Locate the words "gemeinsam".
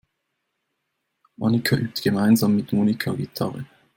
2.01-2.55